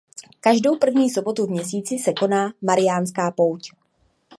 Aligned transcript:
Každou 0.39 0.77
první 0.77 1.09
sobotu 1.09 1.45
v 1.45 1.49
měsíci 1.49 1.99
se 1.99 2.13
koná 2.13 2.53
mariánská 2.61 3.31
pouť. 3.31 3.71